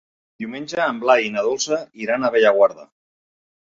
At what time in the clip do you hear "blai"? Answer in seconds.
1.03-1.27